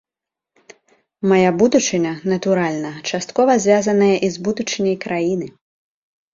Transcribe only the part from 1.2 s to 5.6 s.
Мая будучыня, натуральна, часткова звязаная і з будучыняй краіны.